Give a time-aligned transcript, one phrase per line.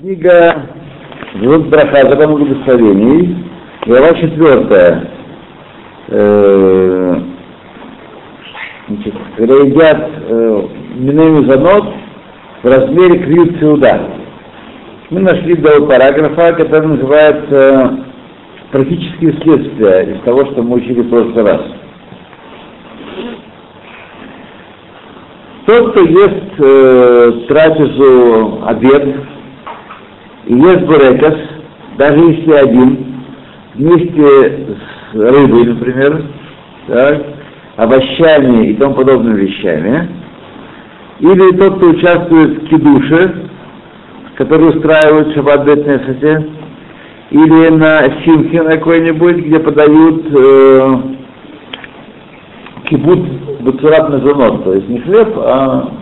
[0.00, 0.66] Книга
[1.34, 3.36] Живот Браха, закон благословений,
[3.84, 5.10] глава четвертая.
[6.08, 7.20] Э,
[8.88, 10.62] значит, когда едят э,
[10.94, 11.84] минами занос
[12.62, 14.00] в размере криют сеуда.
[15.10, 17.98] Мы нашли два параграфа, который называется
[18.72, 21.60] практические следствия из того, что мы учили в прошлый раз.
[25.66, 29.39] Тот, кто ест э, трапезу обед,
[30.50, 31.34] и ест бурекос,
[31.96, 32.98] даже если один,
[33.76, 34.66] вместе
[35.12, 36.24] с рыбой, например,
[36.88, 37.22] так,
[37.76, 40.08] овощами и тому подобными вещами,
[41.20, 43.48] или тот, кто участвует в кидуше,
[44.34, 45.86] который устраивают шаббат бет
[47.30, 50.96] или на симхе на какой-нибудь, где подают э,
[52.88, 53.20] кибут
[53.60, 55.99] бацурат мезонот, то есть не хлеб, а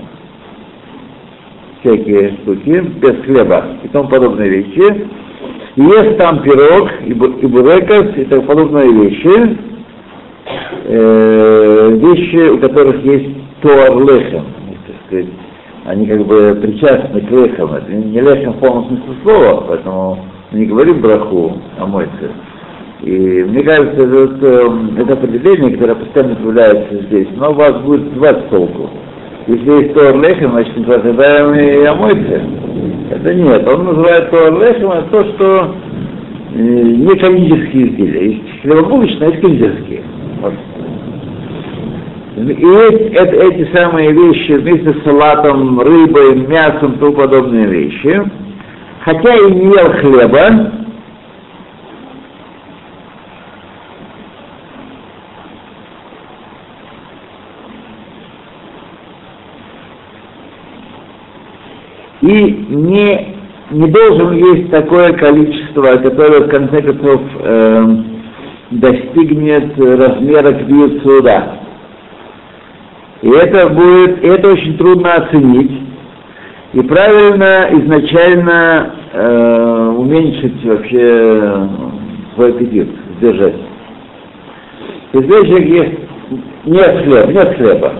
[1.81, 5.09] всякие штуки, без хлеба и тому подобные вещи.
[5.77, 9.59] И есть там пирог и, бурекос и тому подобные вещи,
[10.87, 13.31] э, вещи, у которых есть
[13.63, 14.45] туар лехем,
[14.87, 15.27] так сказать,
[15.85, 17.75] они как бы причастны к лехам.
[17.75, 20.19] Это не лехем в полном смысле слова, поэтому
[20.53, 22.31] не говорим браху, а мойцы.
[23.03, 28.91] И мне кажется, это, это определение, которое постоянно появляется здесь, но вас будет звать толку.
[29.49, 32.43] Если есть Тор Лехем, значит называем и Амойце.
[33.11, 33.67] Это нет.
[33.67, 35.75] Он называет Тор Лехем это то, что
[36.55, 38.31] э, не комические изделия.
[38.33, 40.03] Есть хлебобулочные, есть кондитерские.
[40.43, 40.53] Вот.
[42.37, 48.23] И это, эти самые вещи вместе с салатом, рыбой, мясом, тому подобные вещи.
[49.01, 50.73] Хотя и не ел хлеба,
[62.29, 63.37] и не,
[63.71, 67.97] не должен есть такое количество, которое в конце концов э,
[68.71, 71.61] достигнет размера квиют суда.
[73.23, 75.73] И это будет, это очень трудно оценить.
[76.75, 81.67] И правильно изначально э, уменьшить вообще
[82.35, 83.57] свой аппетит, сдержать.
[85.15, 85.99] Если человек ест
[86.67, 87.93] нет хлеба, нет хлеба,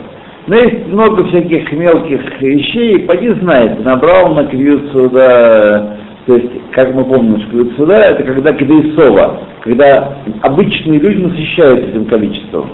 [0.49, 7.05] но есть много всяких мелких вещей, поди знает, набрал на сюда, то есть, как мы
[7.05, 12.71] помним, что сюда, это когда кидейсова, когда обычные люди насыщаются этим количеством.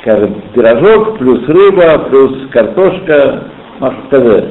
[0.00, 3.44] Скажем, пирожок, плюс рыба, плюс картошка,
[3.78, 4.44] маша ТВ.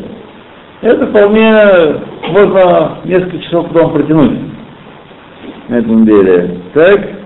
[0.81, 1.51] Это вполне
[2.29, 4.39] можно несколько часов потом протянуть
[5.67, 6.59] на этом деле.
[6.73, 7.16] Так?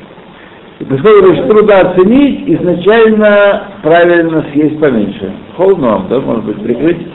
[0.90, 5.32] Поскольку очень трудно оценить, изначально правильно съесть поменьше.
[5.56, 7.08] Холодно да, может быть, прикрыть,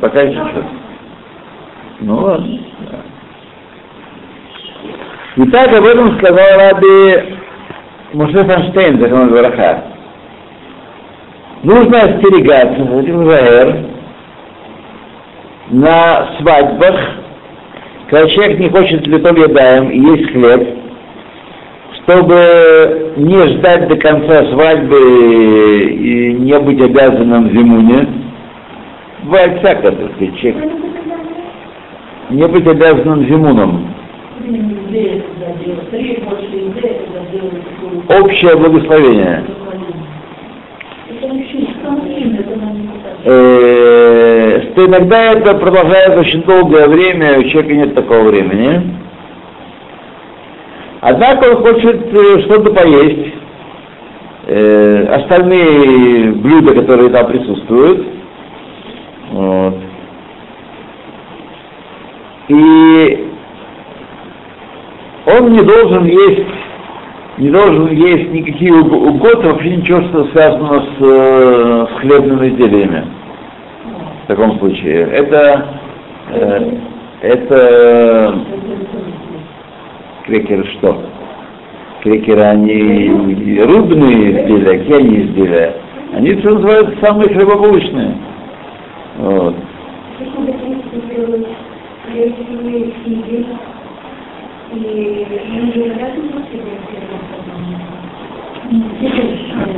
[0.00, 0.64] пока еще чуть
[2.00, 2.58] Ну ладно.
[5.36, 7.36] Итак, об этом сказал Раби
[8.14, 9.82] Муше Фанштейн, закон Вараха.
[11.62, 13.86] Нужно остерегаться, Израиль,
[15.70, 16.94] на свадьбах,
[18.08, 20.85] когда человек не хочет литом едаем и есть хлеб,
[22.06, 28.06] чтобы не ждать до конца свадьбы и не быть обязанным зимуне,
[29.24, 30.70] бывает всякое, так сказать, человек.
[32.30, 33.92] Не быть обязанным зимуном.
[38.08, 39.44] Общее благословение.
[43.24, 49.05] Э, что иногда это продолжается очень долгое время, у человека нет такого времени.
[51.08, 53.32] Однако он хочет э, что-то поесть,
[54.48, 58.08] э, остальные блюда, которые там присутствуют.
[59.30, 59.74] Вот.
[62.48, 63.24] И
[65.26, 66.46] он не должен есть,
[67.38, 73.04] не должен есть никакие угоды, вообще ничего, что связано с, э, с хлебными изделиями.
[74.24, 75.02] В таком случае.
[75.12, 75.68] Это,
[77.20, 78.34] это
[80.26, 81.02] крекеры что?
[82.02, 83.08] Крекеры, они
[83.60, 85.76] рыбные изделия, какие они изделия?
[86.12, 88.14] Они все называются самые хлебобулочные.
[89.18, 89.54] Вот.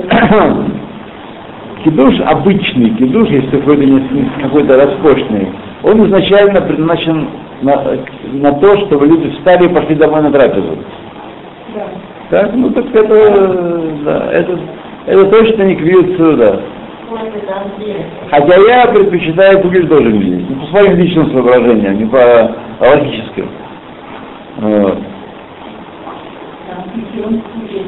[1.84, 3.84] Кидуш обычный, кидуш, если какой-то
[4.42, 5.48] какой-то роскошный,
[5.84, 7.28] он изначально предназначен
[7.62, 7.84] на,
[8.32, 10.78] на то, чтобы люди встали и пошли домой на трапезу.
[11.74, 11.84] Да.
[12.30, 14.58] Так, ну так это, да, это,
[15.06, 16.60] это точно не квиют сюда.
[18.30, 20.50] Хотя я предпочитаю кулиш тоже есть.
[20.50, 23.48] Ну, по своим личным соображениям, не по логическим.
[24.58, 24.98] Вот.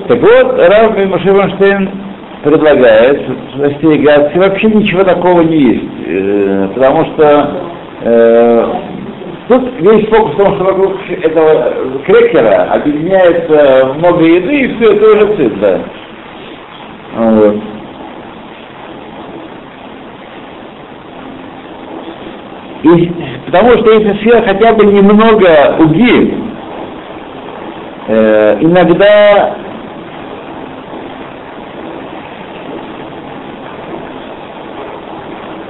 [0.08, 1.90] Так вот, Рав Машеванштейн
[2.43, 7.50] предлагает, что в вообще ничего такого не есть, э, потому что
[8.02, 8.67] э,
[9.50, 11.75] тут весь фокус в том, что вокруг этого
[12.06, 15.81] крекера объединяется много еды, и все это уже цит, да.
[17.17, 17.56] Вот.
[22.85, 23.12] И,
[23.47, 26.35] потому что если съел хотя бы немного уги,
[28.06, 29.56] э, иногда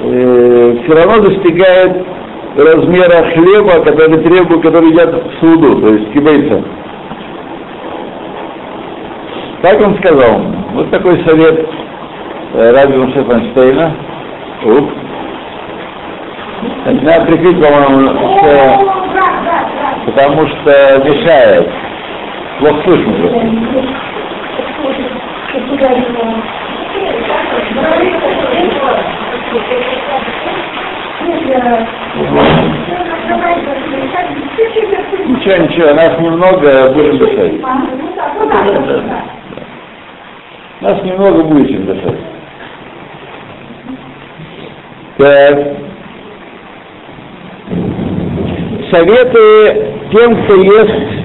[0.02, 2.19] э, все равно достигает
[2.56, 6.62] размера хлеба, который требует, который едят в суду, то есть кибейца.
[9.62, 10.40] Так он сказал.
[10.72, 11.68] Вот такой совет
[12.54, 13.94] э, Раби Мушефанштейна.
[14.64, 14.90] Ух.
[16.86, 18.52] Надо прикрыть, по-моему, что,
[20.06, 21.68] потому что мешает.
[22.58, 24.10] Плохо слышно просто.
[35.28, 37.60] Ничего, ничего, нас немного, будем дышать.
[40.80, 42.18] Нас немного будет дышать.
[45.18, 45.58] Так.
[48.90, 51.20] Советы тем, кто ест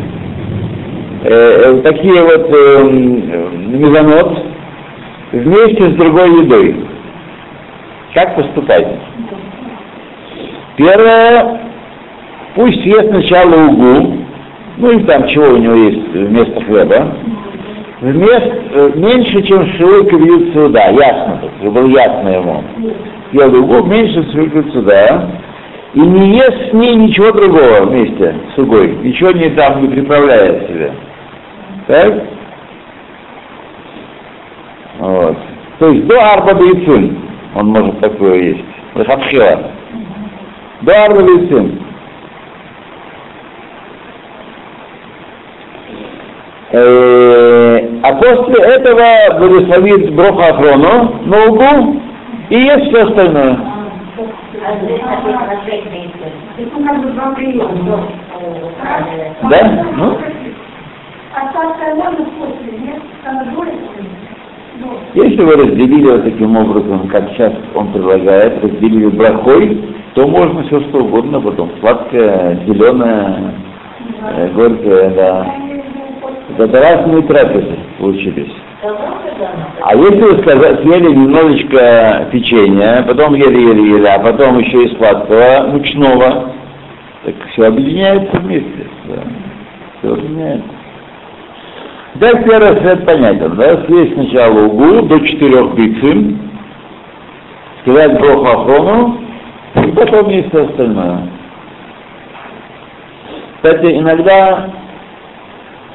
[1.24, 4.46] э, такие вот э, мезонот
[5.32, 6.76] вместе с другой едой.
[8.14, 8.88] Как поступать?
[10.78, 11.62] Первое,
[12.56, 14.18] пусть ест сначала угу,
[14.78, 17.16] ну и там чего у него есть вместо хлеба,
[18.02, 22.64] вместо, э, меньше, чем шелука бьют сюда, ясно, чтобы было ясно ему.
[23.32, 25.30] Ел угу, меньше шелука сюда,
[25.94, 30.68] и не ест с ней ничего другого вместе с угой, ничего не там не приправляет
[30.68, 30.92] себе.
[31.88, 32.14] Так?
[35.00, 35.38] Вот.
[35.80, 36.54] То есть до арба
[37.56, 38.66] он может такое есть.
[38.96, 39.72] Лехатхила.
[40.82, 41.82] Арба бейцин.
[48.04, 52.02] А после этого благословит Броха Ахрону на угу
[52.50, 53.58] и есть все остальное.
[59.50, 59.86] Да?
[59.98, 60.18] Ну?
[65.14, 70.80] Если вы разделили вот таким образом, как сейчас он предлагает, разделили брахой, то можно все
[70.88, 71.72] что угодно потом.
[71.82, 73.54] Сладкое, зеленое,
[74.22, 75.56] э, горькое, да.
[76.58, 78.54] Это разные трапезы получились.
[79.82, 86.54] А если вы сказали, съели немножечко печенья, потом ели-ели-ели, а потом еще и сладкого, мучного,
[87.26, 88.88] так все объединяется вместе.
[89.06, 89.24] Да.
[90.00, 90.70] Все объединяется.
[92.22, 96.40] Так первый свет понятен, да, съесть сначала угу до четырех бицин,
[97.82, 99.25] сказать Бог Ахрону,
[99.76, 101.30] и потом есть все остальное.
[103.56, 104.70] Кстати, иногда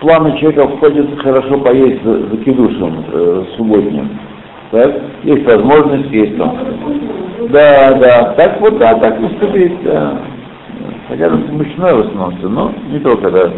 [0.00, 4.18] планы человека входит хорошо поесть за, за кидушем э, субботним.
[4.70, 4.92] Так?
[5.24, 6.58] Есть возможность есть там.
[7.50, 8.34] Да, да.
[8.34, 10.18] Так вот, да, так поступить, да.
[11.08, 13.50] Хотя это смешное в основном, но не только, да.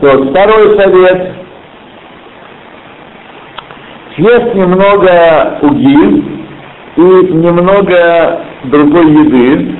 [0.00, 1.32] То, второй совет.
[4.16, 6.24] Съесть немного уги
[6.96, 9.76] и немного другой еды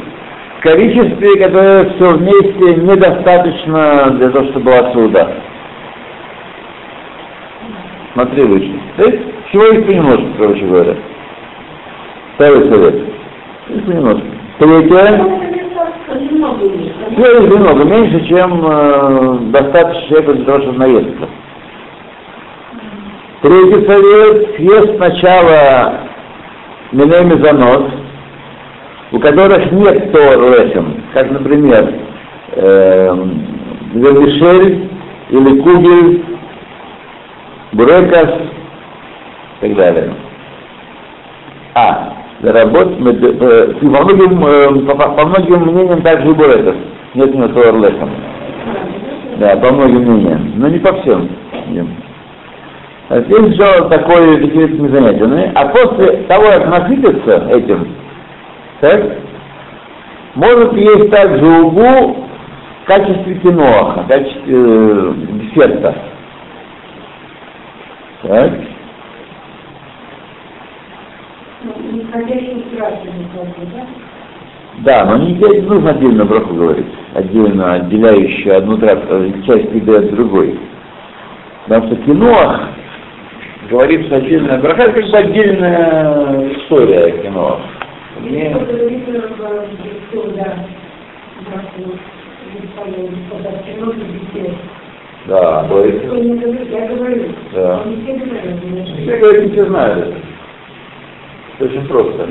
[0.59, 5.33] в количестве, которое все вместе недостаточно для того, чтобы была суда.
[8.15, 8.73] Смотри выше.
[8.97, 10.95] То есть всего их понемножку, короче говоря.
[12.35, 12.95] Второй совет.
[13.69, 14.27] Их понемножку.
[14.59, 15.47] Третье.
[17.17, 21.29] Все их немного, меньше, чем э, достаточно человека для того, чтобы наесться.
[23.43, 26.01] Третий совет, съест сначала
[26.93, 27.85] миней занос,
[29.13, 31.93] у которых нет лесем, как, например,
[32.53, 33.15] э,
[33.95, 34.89] вермишель
[35.31, 36.25] или кугель,
[37.73, 38.31] бурекас
[39.61, 40.15] и так далее.
[41.75, 46.77] А, работ, э, по многим, э, по, по многим мнениям также и бурекас.
[47.15, 48.11] Нет у него лесем.
[49.39, 51.29] Да, по многим мнениям, но не по всем.
[51.69, 51.87] Нет.
[53.09, 55.53] Здесь еще такое такие занятия.
[55.55, 57.87] А после того, как насытится этим,
[58.81, 59.19] так,
[60.35, 62.27] может есть также угу
[62.83, 65.95] в качестве киноха, в качестве э, десерта.
[68.23, 68.53] Так.
[74.79, 80.59] Да, но не, нужно отдельно браху говорить, отдельно отделяющую одну э, часть еды от другой.
[81.67, 82.59] Потому что кино
[83.71, 87.61] говорит, что отдельная браха, это как бы отдельная история кино.
[88.23, 88.55] Не...
[95.27, 96.03] Да, говорит.
[97.53, 97.83] Да.
[97.85, 100.15] Все говорят, все знают
[101.61, 102.29] очень просто.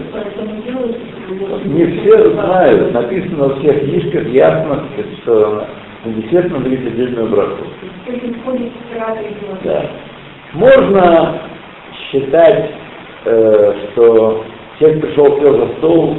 [1.65, 4.84] Не все знают, написано во всех книжках ясно,
[5.22, 5.68] что
[6.06, 7.65] на десерт надо лить отдельную браху.
[9.63, 9.86] Да.
[10.54, 11.42] Можно
[12.12, 12.72] считать,
[13.25, 14.46] э, что
[14.79, 16.17] человек пришел все за стол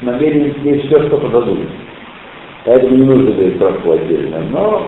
[0.00, 1.68] с намерением съесть все, что подадут.
[2.64, 4.40] Поэтому не нужно говорить браху отдельно.
[4.50, 4.86] Но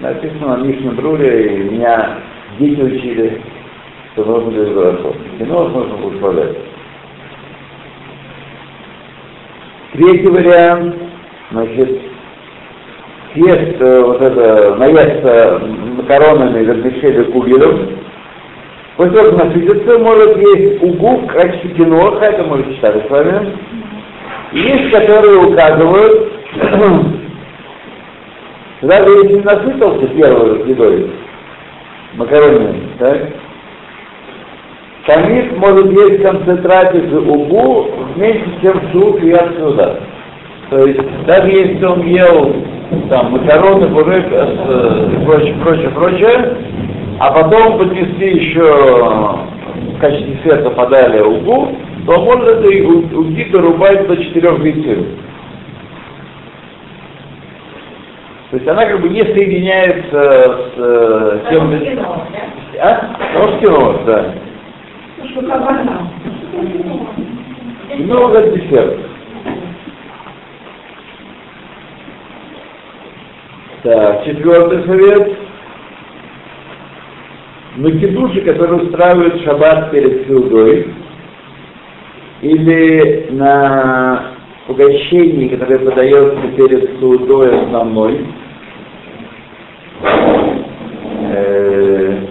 [0.00, 2.18] написано на Мишне Бруре, и меня
[2.58, 3.42] дети учили,
[4.12, 5.16] что нужно говорить браху.
[5.38, 6.56] Кино можно благословлять.
[9.92, 10.94] Третий вариант,
[11.50, 12.00] значит,
[13.32, 15.60] съест э, вот это, наесться
[15.96, 17.98] макаронами, вермишели, кугелем,
[19.06, 23.56] того, как насытится, может есть угу в качестве киноха, это мы читали с вами.
[24.52, 26.32] Есть, которые указывают,
[28.82, 31.10] даже если насытился первой едой,
[32.14, 33.28] макаронами, так,
[35.06, 37.86] Тамид может есть в концентрате угу
[38.16, 40.02] меньше, чем суп и отсюда.
[40.68, 42.56] То есть даже если он ел
[43.08, 46.56] там макароны, бурек э, прочее, прочее, прочее,
[47.18, 54.16] а потом поднесли еще в качестве десерта подали угу, то может этой уги дорубать до
[54.16, 55.04] четырех весел.
[58.50, 61.70] То есть она как бы не соединяется с э, тем...
[62.80, 63.16] А?
[63.34, 64.34] Нож да.
[65.30, 66.10] Что кабана.
[67.98, 68.96] Много десерт.
[73.82, 75.47] Так, четвертый совет.
[77.78, 80.92] На кидуши, которые устраивают шаббат перед Силдой,
[82.42, 84.32] или на
[84.66, 88.26] угощении, которое подается перед Силдой основной,
[91.30, 92.26] э,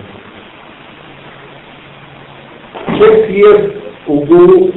[2.98, 3.76] человек съест
[4.06, 4.74] угу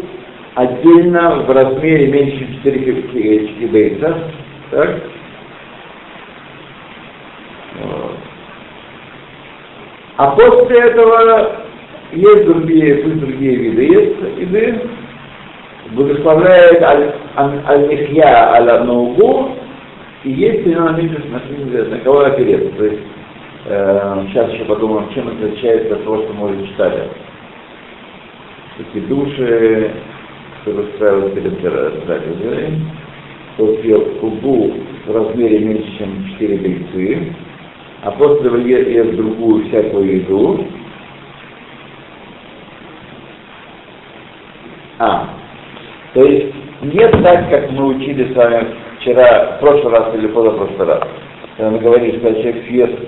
[0.55, 4.19] отдельно в размере меньше, чем 4 кибейца,
[4.71, 5.03] так?
[10.21, 11.63] А после этого
[12.13, 14.83] есть другие, пусть другие виды, есть еды,
[15.93, 19.53] благословляет аль-михья аль угу
[20.25, 22.69] и есть именно на кого опереться.
[22.77, 23.03] То есть
[23.65, 27.09] э, сейчас еще подумаем, чем отличается от того, что мы уже читали.
[28.77, 29.91] Такие души,
[30.59, 32.79] которые устраивают перед трапезой,
[33.55, 34.75] кто съел угу
[35.07, 37.33] в размере меньше, чем 4 бельцы,
[38.03, 40.67] а после этого ест другую всякую еду.
[44.99, 45.29] А,
[46.15, 48.67] то есть нет так, как мы учили с вами
[49.01, 51.03] вчера, в прошлый раз или позапрошлый раз.
[51.57, 52.99] Когда мы говорили, что человек съест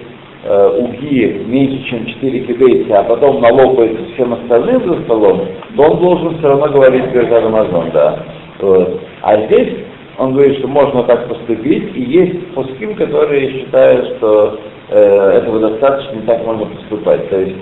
[0.44, 5.98] э, уги меньше, чем 4 кибейца, а потом налопается всем остальным за столом, то он
[6.00, 8.24] должен все равно говорить перед Рамазон, да.
[8.58, 9.00] Вот.
[9.22, 9.74] А здесь
[10.18, 14.58] он говорит, что можно так поступить, и есть пуским, которые считают, что
[14.96, 17.28] этого достаточно, так можно поступать.
[17.30, 17.56] То есть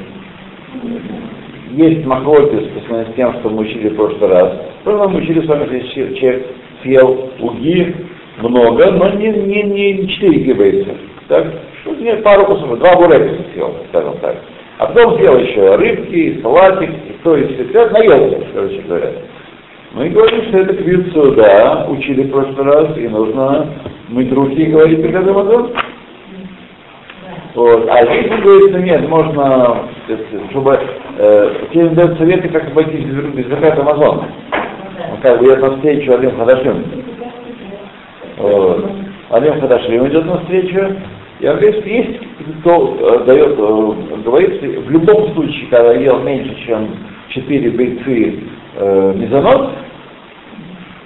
[1.72, 4.52] есть махлопис по сравнению с тем, что мы учили в прошлый раз.
[4.84, 6.46] В мы учили с вами, что человек
[6.82, 7.94] съел уги
[8.40, 10.90] много, но не, не, не 4 гибейца.
[11.28, 11.46] Так?
[11.84, 14.36] Ну, не, пару кусок, два бурека съел, скажем так.
[14.78, 19.12] А потом съел еще рыбки, салатик, и то, и все, наелся, короче говоря.
[19.92, 23.68] Мы говорим, что это квицу, да, учили в прошлый раз, и нужно
[24.08, 25.70] мыть руки и говорить перед Рамазан.
[27.54, 27.88] Вот.
[27.88, 29.88] А здесь он говорит, что нет, можно,
[30.50, 30.78] чтобы
[31.18, 34.28] э, тебе дают советы, как обойтись без, без заката Амазона.
[35.12, 36.84] Он как бы идет навстречу Алим Хадашим.
[38.38, 38.90] Вот.
[39.30, 40.96] Алим Хадашим идет навстречу,
[41.40, 42.20] и он говорит, есть,
[42.60, 46.88] кто э, дает, э, говорит, в любом случае, когда ел меньше, чем
[47.30, 48.40] 4 бойцы
[48.76, 49.70] э, мезонос,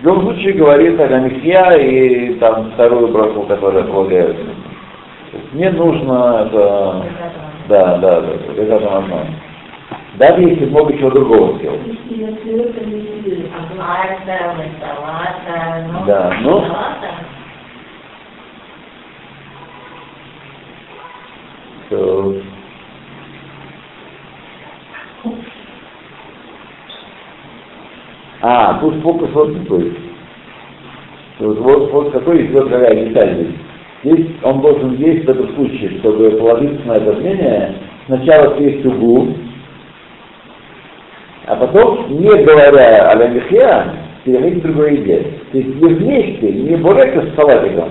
[0.01, 4.45] в любом случае говорит о Рамихья и там вторую браку, которая полагается.
[5.55, 7.05] Не нужно это...
[7.69, 9.41] Да, да, да, это нормально.
[10.17, 11.81] Даже если много чего другого сделать.
[16.07, 16.65] Да, ну...
[21.91, 22.43] So,
[28.41, 29.97] а, тут фокус вот такой.
[31.39, 33.55] Вот, вот какой идет какая деталь здесь.
[34.05, 37.75] Здесь он должен есть в этом случае, чтобы положиться на это мнение,
[38.07, 39.35] сначала съесть угу,
[41.47, 43.95] а потом, не говоря о лямихья,
[44.25, 45.27] переходить к другой еде.
[45.53, 47.91] То есть не вместе, не бурека с салатиком,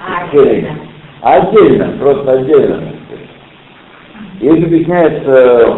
[0.00, 0.80] А, херем,
[1.20, 2.82] а отдельно, просто отдельно.
[4.40, 5.76] И это объясняется...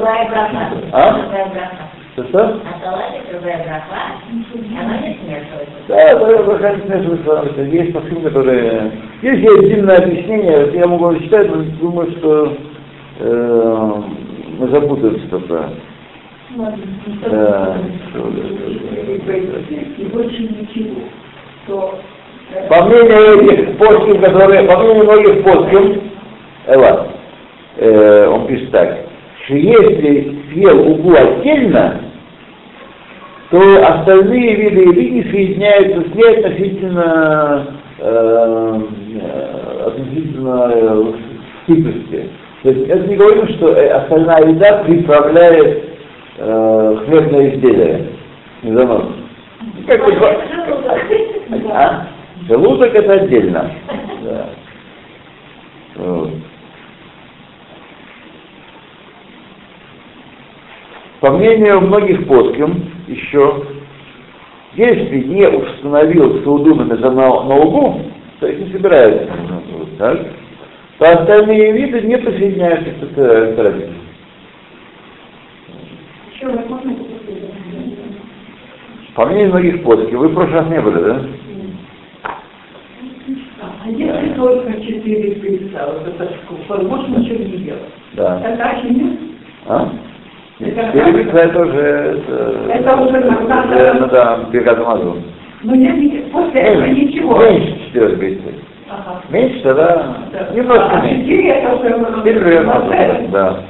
[0.92, 1.85] А?
[2.16, 2.26] Другая.
[2.28, 2.38] Что-что?
[2.38, 4.16] А салатик другая браха.
[4.80, 5.76] Она не смешивается.
[5.88, 8.92] Да, да, я проходить смешивается, есть посыл, которые...
[9.22, 12.56] Есть и отдельное объяснение, вот я могу читать, но думаю, что
[13.20, 13.94] э,
[14.58, 15.70] мы запутаемся только.
[17.30, 17.76] Да.
[19.98, 21.00] И больше ничего.
[21.66, 21.98] То
[22.54, 26.00] э, По мнению этих постим, которые, по мнению многих постим,
[26.68, 27.08] Эва,
[27.76, 28.96] э, он пишет так,
[29.44, 32.05] что если съел угу отдельно,
[33.50, 37.66] то остальные виды не соединяются с ней относительно,
[37.98, 38.80] э,
[39.20, 41.12] э, относительно э,
[41.66, 42.30] сытости.
[42.62, 45.84] То есть это не говорим, что э, остальная еда приправляет
[46.38, 48.06] э, хлебное изделие,
[48.62, 49.04] не занос.
[49.86, 50.12] Как бы
[51.72, 52.06] а?
[52.48, 53.70] Желудок это отдельно.
[54.24, 54.48] Да.
[55.96, 56.30] Вот.
[61.26, 63.64] По мнению многих плоским еще,
[64.74, 68.00] если не установил сауду на, на, на угу,
[68.38, 69.32] то есть не собирается,
[69.98, 70.20] так,
[70.98, 73.90] то остальные виды не присоединяются к попросить?
[79.16, 81.22] По мнению многих плоских, вы в прошлый раз не были, да?
[83.82, 87.82] А если только четыре пицца, вот это можно ничего не делать.
[88.12, 88.38] Да.
[88.38, 89.18] Тогда нет.
[89.66, 89.90] А?
[90.58, 92.22] Перебиться это уже...
[92.70, 95.22] Это, уже надо- это надо бегать мазу.
[95.62, 97.38] Но если после этого ничего.
[97.42, 98.54] Меньше четырех бейцев.
[98.88, 99.20] Ага.
[99.30, 100.48] Меньше, тогда Да.
[100.54, 101.20] немножко А меньше.
[101.24, 103.26] четыре это уже Теперь примерно да.
[103.32, 103.60] да.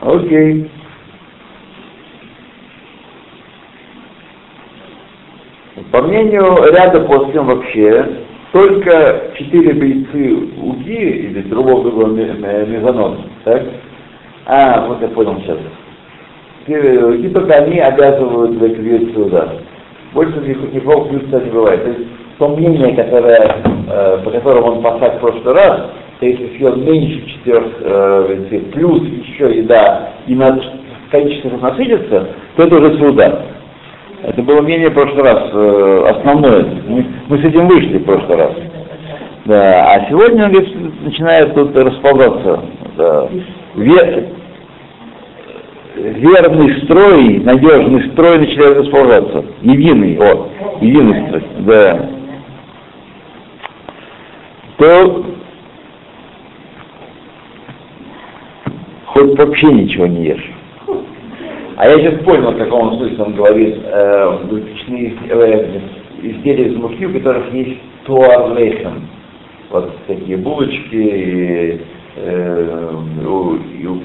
[0.00, 0.70] Окей.
[5.90, 8.06] По мнению ряда постим вообще,
[8.52, 13.62] только четыре бойцы уги, или другого другого мезонос, так?
[14.46, 15.58] А, вот я понял сейчас.
[16.66, 19.54] Уги, только они обязывают в эквивит сюда.
[20.12, 21.82] Больше ни- никакого плюса не бывает.
[21.84, 26.56] То есть то мнение, которое, э, по которому он пасак в прошлый раз, то если
[26.56, 30.58] съел меньше четырех э, плюс еще еда, и на
[31.10, 33.42] количество насытится, то это уже суда.
[34.22, 36.64] Это было мнение в прошлый раз, э, основное.
[36.86, 38.52] Мы, мы с этим вышли в прошлый раз.
[39.46, 42.60] Да, а сегодня он говорит, начинает тут расползаться.
[42.96, 43.28] Да.
[43.76, 44.28] Ве-
[45.96, 49.44] верный строй, надежный строй начинает расползаться.
[49.62, 52.10] Единый, вот, единый строй, да.
[54.76, 55.24] То
[59.06, 60.50] хоть вообще ничего не ешь.
[61.82, 65.80] А я сейчас понял, в каком смысле он говорит э, выпечные э,
[66.20, 69.08] изделия из муки, у которых есть туар лейхем.
[69.70, 71.80] Вот такие булочки, и,
[72.16, 72.90] э,
[73.80, 74.02] и у-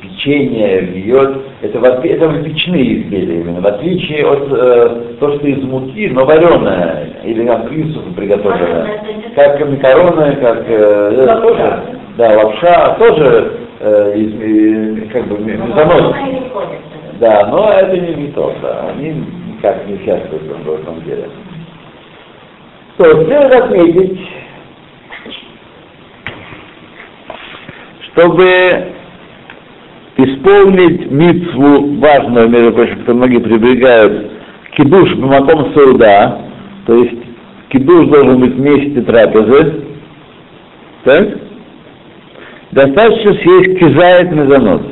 [0.00, 1.42] печенье, вьет.
[1.60, 7.16] Это, это выпечные изделия именно, в отличие от э, то, что из муки, но вареное,
[7.22, 9.02] или как рису приготовленное.
[9.34, 11.82] Как макароны, как э, это тоже,
[12.16, 16.14] да, лапша, тоже э, из, э, как бы мезонос.
[17.20, 21.28] Да, но это не виток, да, они никак не участвуют в этом- деле.
[22.94, 24.20] Что, следует отметить,
[28.06, 28.86] чтобы
[30.16, 34.32] исполнить митцву важную, между прочим, что многие прибегают,
[34.76, 36.38] кидуш бумаком сауда,
[36.86, 37.18] то есть
[37.68, 39.84] кидуш должен быть вместе трапезы,
[41.04, 41.28] так?
[42.70, 44.89] Достаточно съесть кизает мезонос.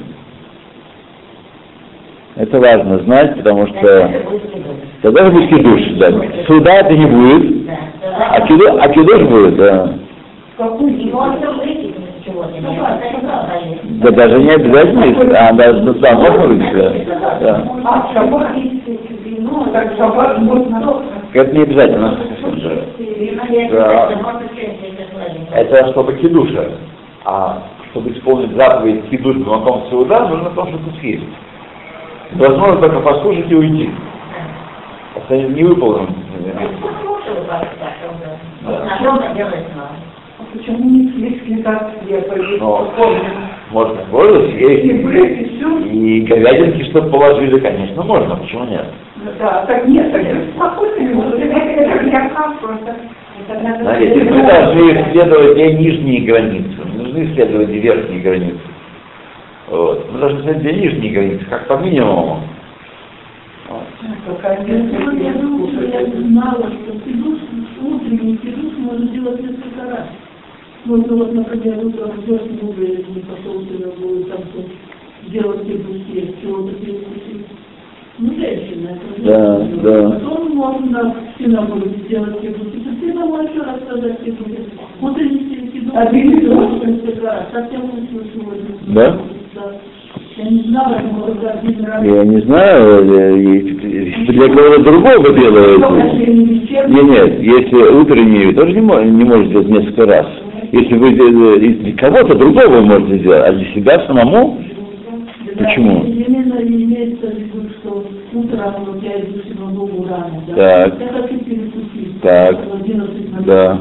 [2.38, 4.10] Это важно знать, потому что
[5.02, 6.08] тогда же будет кидуш, да.
[6.46, 7.68] Суда это не будет,
[8.30, 9.94] а, киду, а кидуш будет, да.
[14.00, 16.92] Да даже не обязательно, а даже ну, да, можно выпить, да.
[17.40, 17.64] да.
[21.32, 22.18] Это не обязательно.
[23.72, 24.10] Да.
[25.56, 26.70] Это чтобы кидуша.
[27.24, 31.24] А чтобы исполнить заповедь кидуш бумаком сауда, нужно то, что съесть.
[32.32, 33.90] Возможно только послушать и уйти.
[35.14, 36.14] Это не выполнено.
[40.38, 41.92] А почему не слишком так
[43.70, 44.88] можно горло И
[45.88, 48.86] и говядинки, чтобы положили, конечно, можно, почему нет?
[49.38, 50.22] Да, так нет, так
[50.54, 51.40] спокойно не может.
[51.40, 52.94] Это я прав просто.
[53.46, 58.60] Смотрите, мы должны исследовать не нижние границы, мы должны исследовать верхние границы.
[59.70, 60.10] Вот.
[60.10, 62.40] Мы должны исследовать две нижние границы, как по минимуму.
[63.68, 63.82] Вот.
[64.02, 67.38] Я думаю, что я знала, что кидуш,
[67.82, 70.06] утренний кидуш можно делать несколько раз.
[70.86, 75.96] Ну, ну вот, например, утром идешь, ну, не пошел будет там что делать кидуш,
[76.40, 77.46] чего-то перекусить.
[78.20, 79.82] Ну, женщина, это Да, женщина.
[79.82, 80.10] да.
[80.10, 82.74] Потом можно в синагоге сделать кидуш.
[82.74, 84.48] И ты домой еще раз сказать кидуш.
[85.02, 85.92] Утренний кидуш.
[85.94, 86.40] А ты не.
[87.52, 88.78] Совсем лучше сегодня.
[88.86, 89.18] Да?
[92.04, 95.80] Я не знаю, для кого-то другого делают.
[96.88, 100.26] Нет, нет, если утреннюю тоже не, мо- не можете делать несколько раз.
[100.70, 104.58] Если вы для кого-то другого вы можете сделать, а для себя самому,
[105.58, 106.00] Почему?
[106.00, 106.08] В в?
[110.54, 110.92] Так.
[112.22, 112.56] Так.
[112.64, 113.78] В 11 на Да.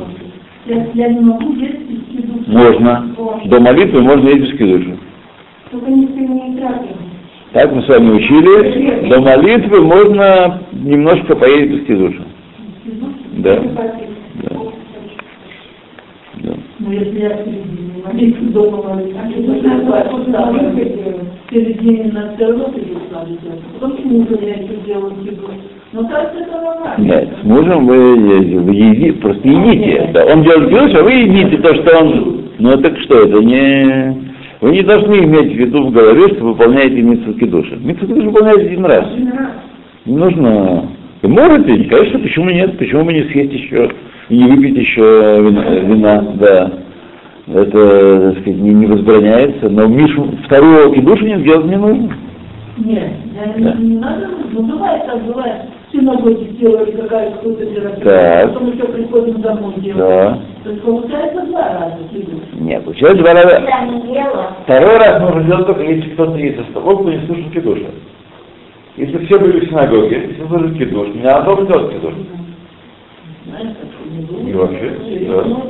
[2.47, 3.05] Можно.
[3.45, 4.57] До молитвы можно есть без кидуша.
[4.57, 4.97] Только не не трапезы.
[7.53, 9.09] Так мы с вами учили.
[9.09, 12.23] До молитвы можно немножко поесть без кидуша.
[13.37, 13.59] Да.
[13.59, 14.49] Да.
[16.43, 16.53] Да.
[16.79, 19.41] Ну, если я середине молитвы дома молитвы, а что
[21.49, 22.71] середине на все равно
[23.97, 25.13] с мужем я еще делаю.
[25.93, 26.95] Но кажется, это нормально.
[26.97, 30.09] Нет, с мужем вы, э, вы еди, просто едите.
[30.13, 32.41] Да, он делает кидуш, а вы едите то, что он...
[32.59, 34.27] Ну так что, это не...
[34.59, 37.75] Вы не должны иметь в виду в голове, что выполняете митцву кидуша.
[37.75, 39.05] Митцву кидуша выполняете один раз.
[40.05, 40.89] Не нужно...
[41.21, 43.91] Вы можете, конечно, почему нет, почему бы не съесть еще
[44.29, 45.01] и не выпить еще
[45.41, 46.71] вина, вина, да.
[47.47, 52.09] Это, так сказать, не, не возбраняется, но Мишу второго кидуша не сделать не нужно.
[52.77, 53.11] Нет,
[53.57, 53.73] Да.
[53.73, 55.61] не, не надо, ну бывает так, бывает.
[55.87, 57.53] В синагоге сделали какая-то
[58.03, 58.53] Так.
[58.53, 59.99] потом еще приходим домой делать.
[59.99, 60.39] Да.
[60.63, 61.97] То есть получается два раза.
[62.59, 63.61] Нет, получается два раза.
[64.63, 67.85] Второй раз можно сделать только если кто-то есть за столом, кто не слушал кидуша.
[68.97, 71.99] Если все были в синагоге, все слушали кидуш, не надо дома делать не
[74.49, 74.91] И вообще,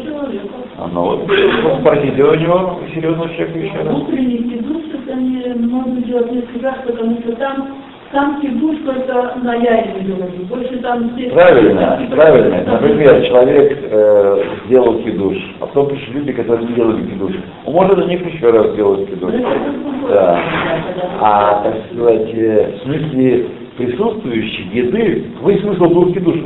[0.03, 0.47] человека.
[0.77, 1.23] А ну вот,
[1.79, 3.95] спросите у него, серьезного человека еще раз.
[3.95, 7.67] Утренний кидуш, это не можно делать несколько раз, потому что там
[8.11, 9.99] там кидуш только на яйце.
[10.49, 11.31] Больше там здесь...
[11.33, 12.63] Правильно, там- правильно.
[12.65, 17.31] Например, человек э, сделал кидуш, а потом пришли люди, которые не делали кидуш.
[17.65, 19.33] Он может на них еще раз сделать кидуш.
[20.09, 20.39] Да.
[21.21, 26.45] А, так сказать, э, в смысле присутствующей еды, вы смысл был в кидуше.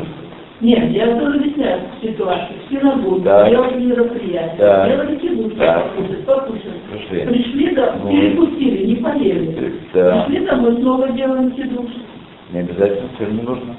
[0.62, 3.21] Нет, я тоже объясняю ситуацию.
[3.24, 3.50] Так.
[3.50, 4.89] делали мероприятие, Так.
[4.89, 5.86] делали кидуш, Так.
[6.26, 6.82] покушать.
[6.91, 7.26] Пришли.
[7.26, 8.10] Пришли, да, Ну.
[8.12, 9.74] перекусили, не поели.
[9.93, 10.24] Да.
[10.28, 11.89] Пришли домой, снова делаем кидуш.
[12.54, 13.76] Не обязательно, все не нужно.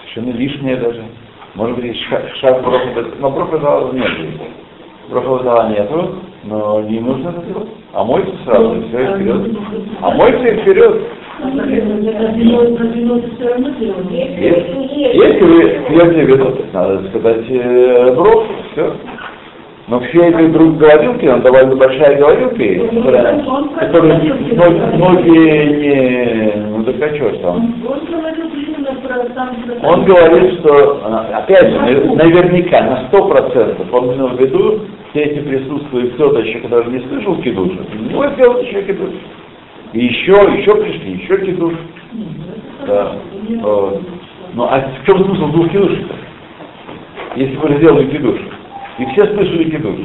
[0.00, 1.02] Совершенно лишнее даже.
[1.54, 2.88] Может быть, ша- шаг профи,
[3.20, 4.10] но профи зала нет.
[5.08, 7.68] Профи зала нету, но не нужно это делать.
[7.92, 9.56] А мойте сразу, и все, и вперед.
[10.02, 11.02] А мойте и вперед.
[11.38, 11.48] А
[15.14, 15.44] Если,
[15.88, 18.94] вы вино, то надо сказать э, бров, все.
[19.88, 23.44] Но все эти друг говорилки, нам довольно большая говорилка есть, которая,
[23.78, 25.38] которая ноги, ноги
[25.76, 26.52] не...
[26.70, 27.74] Ну так а что там?
[29.84, 34.80] Он говорит, что, а, опять же, навер- наверняка, на сто процентов, он имел в виду,
[35.10, 37.78] все эти присутствуют кто-то еще, который не слышал кидуша,
[38.10, 39.10] ну, сделать еще кидуш.
[39.92, 41.74] И еще, еще пришли, еще кидуш.
[42.88, 43.12] Да.
[43.62, 44.00] Вот.
[44.56, 46.14] Ну, а в чем смысл двух кидушей-то?
[47.36, 48.40] Если вы сделали кидуш,
[48.98, 49.96] и все слышали кидуш.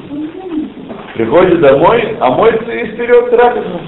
[1.14, 3.80] Приходите домой, а моется и вперед трапезу.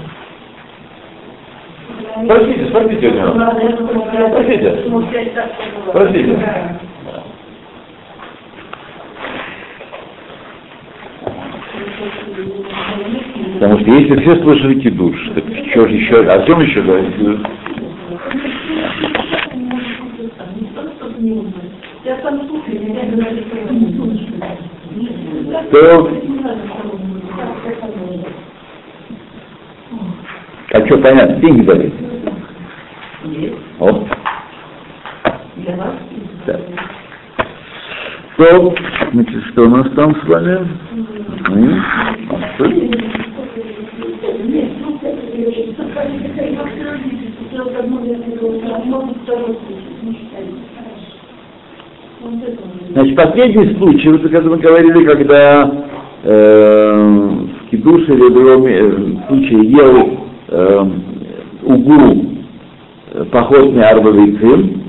[2.24, 3.34] Спросите, спросите у него.
[4.32, 4.78] Простите.
[5.92, 6.38] Простите.
[13.60, 17.40] Потому что если все слышали кидуш, так что же еще, о чем еще говорить кидуш?
[21.24, 22.16] Я
[30.72, 31.92] а что, понятно, деньги дали?
[33.80, 34.06] О,
[35.56, 35.94] Для вас.
[36.44, 36.60] так.
[38.36, 38.74] То,
[39.12, 40.68] значит, что у нас там с вами?
[42.28, 42.64] А что?
[52.92, 55.70] Значит, последний случай, вот как мы говорили, когда
[56.22, 57.28] э,
[57.66, 60.86] в Кидуше или в другом случае ел э,
[61.64, 62.34] угу
[63.30, 64.82] поход не арбовицин,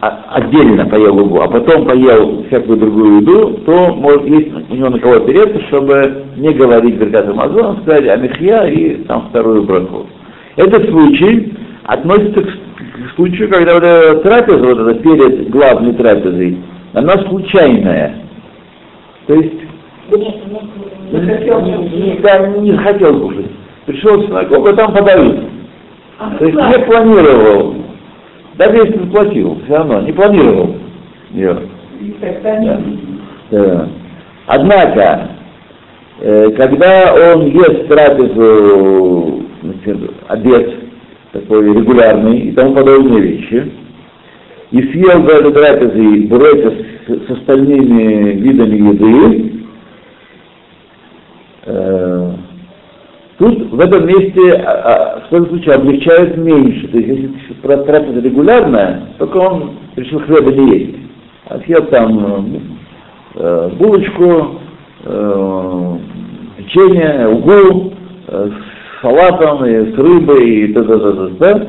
[0.00, 4.90] а- отдельно поел угу, а потом поел всякую другую еду, то может есть у него
[4.90, 10.06] на кого опереться, чтобы не говорить Беркат Амазон, сказать Амихья и там вторую браху.
[10.56, 11.52] Этот случай
[11.84, 12.48] относится к,
[13.16, 16.58] случаю, когда вот эта трапеза, вот эта перед главной трапезой,
[16.92, 18.16] она случайная.
[19.26, 19.54] То есть
[20.10, 21.18] Не
[21.98, 23.46] не, да, не захотел кушать.
[23.86, 25.44] Пришел в синагогу, а там подают.
[26.18, 27.74] А То есть не планировал.
[28.56, 30.74] Даже если заплатил, все равно не планировал
[31.30, 31.58] ее.
[32.00, 32.68] И тогда не
[33.50, 33.64] Да.
[33.64, 33.88] Да.
[34.46, 35.28] Однако,
[36.20, 40.89] э, когда он ест трапезу, значит, обед
[41.32, 43.72] такой регулярный и тому подобные вещи,
[44.70, 46.72] и съел за этой трапезой бурека
[47.06, 49.52] с, с остальными видами еды,
[51.66, 52.32] э,
[53.40, 56.88] Тут в этом месте а, а, в том случае облегчают меньше.
[56.88, 60.96] То есть если тра- трапеза регулярная, только он решил хлеба не есть.
[61.46, 62.60] А съел там
[63.36, 64.60] э, булочку,
[65.04, 65.96] э,
[66.58, 67.94] печенье, угу,
[68.28, 68.50] э,
[69.02, 71.66] салатом, и с рыбой, и т.д.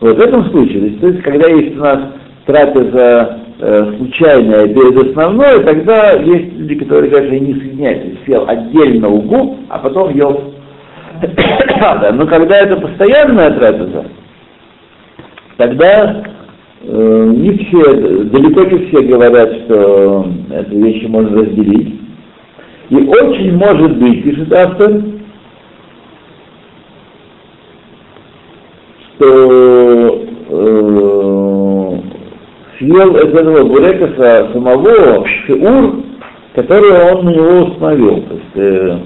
[0.00, 1.98] Вот в этом случае, то есть, когда есть у нас
[2.44, 9.56] трапеза э, случайная перед основной, тогда есть люди, которые даже не соединяют, съел отдельно угу,
[9.68, 10.54] а потом ел
[11.22, 14.04] да, но когда это постоянная трапеза,
[15.56, 16.24] тогда
[16.82, 22.00] э, не все, далеко не все говорят, что эти вещи можно разделить.
[22.90, 24.92] И очень может быть, пишет автор,
[29.16, 31.36] что э,
[32.86, 36.02] съел из этого бурека самого шиур,
[36.54, 38.22] который он на него установил.
[38.22, 38.98] То есть, э,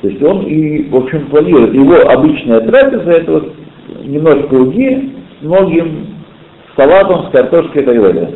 [0.00, 1.74] то есть он и, в общем, планирует.
[1.74, 3.54] Его обычная трапеза это вот
[4.04, 6.06] немножко уги, с многим
[6.76, 8.30] салатом, с картошкой и так далее.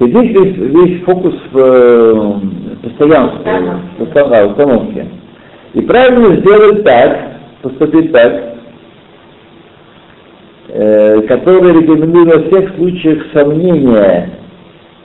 [0.00, 2.32] Есть здесь весь, весь фокус в э,
[2.82, 5.06] постоянстве, в уста- установке.
[5.74, 7.18] И правильно сделать так,
[7.62, 8.51] поступить так, э,
[11.28, 14.30] который рекомендует во всех случаях сомнения,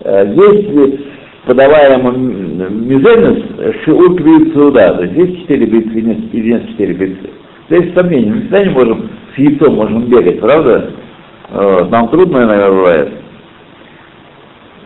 [0.01, 1.05] э, есть ли
[1.45, 6.07] подаваемом мизенес шиур квицуда, то есть есть четыре битвы или
[6.53, 7.29] нет- четыре битвы.
[7.69, 10.89] Здесь сомнения, мы всегда не можем с яйцом можем бегать, правда?
[11.51, 13.09] Вот, Нам трудно иногда бывает.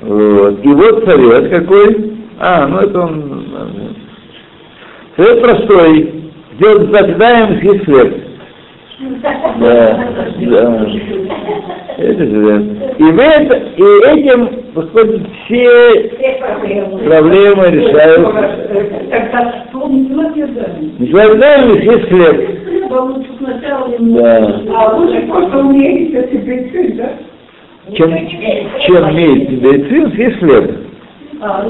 [0.04, 2.12] И вот совет какой.
[2.40, 3.46] А, ну это он...
[3.56, 6.14] э, Совет простой.
[6.56, 8.31] Сделать заседаем съесть хлеб.
[9.60, 10.86] Да, да.
[11.98, 12.56] Это же, да.
[12.98, 17.70] И, вы это, и этим, выходит, все все проблемы.
[17.70, 18.28] решают.
[21.00, 22.36] Заседаем съесть хлеб.
[24.00, 24.62] Да.
[24.76, 27.10] А лучше просто умеете себе да?
[27.96, 28.10] Чем,
[28.86, 30.72] чем имеет медицин, съесть хлеб.
[31.42, 31.66] А,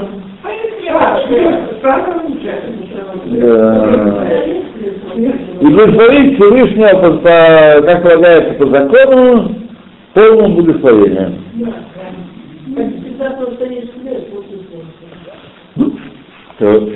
[2.24, 2.52] лучше.
[3.26, 4.26] Да.
[5.16, 9.54] И благословить Всевышнего, по, по- как полагается по закону,
[10.14, 11.44] полным благословением.
[15.76, 15.92] Ну,
[16.58, 16.88] то-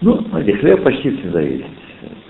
[0.00, 1.64] ну, знаете, хлеб почти всегда есть.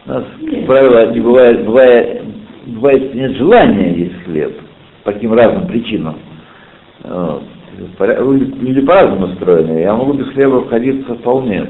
[0.06, 2.22] У нас, как правило, не бывает, бывает,
[2.66, 4.52] бывает, нет желания есть хлеб
[5.04, 6.16] по каким разным причинам.
[7.04, 7.42] Вот.
[7.98, 9.80] Люди люди по-разному устроены.
[9.80, 11.66] Я могу без хлеба обходиться вполне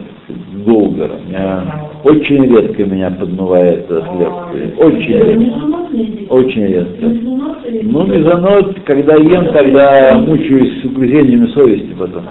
[0.65, 1.11] долго.
[2.05, 4.33] Очень редко меня подмывает хлеб.
[4.79, 6.35] Очень редко.
[6.35, 7.07] Очень редко.
[7.83, 12.25] Ну, мезонот, когда ем, тогда мучаюсь с угрызениями совести потом.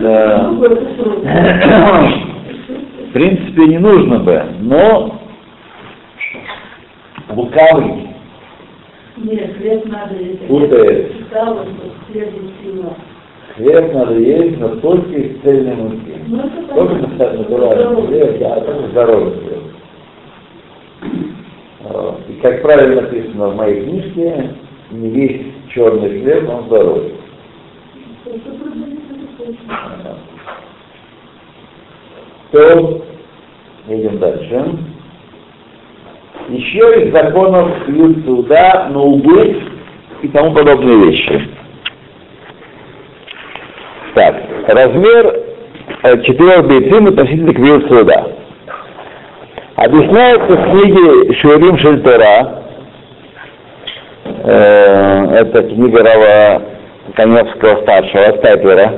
[0.00, 0.50] Да.
[3.08, 5.18] В принципе, не нужно бы, но
[7.30, 8.08] лукавый
[9.16, 10.46] Нет, хлеб надо есть.
[10.46, 11.12] Путает.
[13.58, 16.14] Хлеб надо есть, но только из цельной муки.
[16.72, 17.38] Только понятно.
[17.38, 19.62] натуральный хлеб, да, только здоровый хлеб.
[21.80, 22.20] Вот.
[22.28, 24.54] И как правильно написано в моей книжке,
[24.92, 27.14] не весь черный хлеб, он здоровый.
[32.52, 33.02] То,
[33.88, 34.78] идем дальше.
[36.48, 39.68] Еще из законов пьют суда на убыль
[40.22, 41.58] и тому подобные вещи.
[44.18, 44.34] Так,
[44.68, 45.34] размер
[46.02, 48.26] э, четырех бейцин относительно к суда.
[49.76, 52.64] Объясняется в книге Шурим Шельтера,
[54.44, 56.62] э, это книга Рава
[57.14, 58.92] Коневского старшего, Стайпера,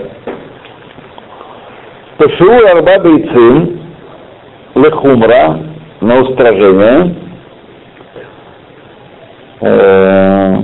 [2.17, 3.81] что Шиур Арба Бейцин
[4.75, 5.61] Лехумра
[6.01, 7.15] на устражение
[9.61, 10.57] э,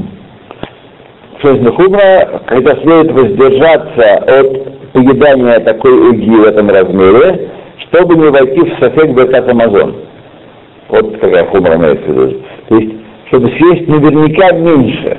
[1.41, 7.51] Шестный хумра, когда следует воздержаться от поедания такой уги в этом размере,
[7.89, 9.95] чтобы не войти в софек Бекат Амазон.
[10.89, 12.41] Вот какая хумра имеется.
[12.69, 12.95] То есть,
[13.29, 15.19] чтобы съесть наверняка меньше.